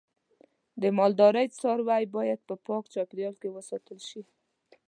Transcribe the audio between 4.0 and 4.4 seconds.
شي.